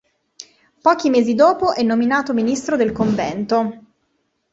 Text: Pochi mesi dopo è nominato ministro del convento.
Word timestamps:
Pochi 0.81 1.11
mesi 1.11 1.35
dopo 1.35 1.73
è 1.75 1.83
nominato 1.83 2.33
ministro 2.33 2.75
del 2.75 2.91
convento. 2.91 3.83